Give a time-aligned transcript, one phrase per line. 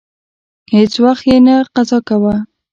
[0.75, 2.35] هیڅ وخت یې نه قضا کاوه.